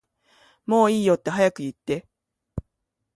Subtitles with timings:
[0.65, 2.07] もういいよって早く言って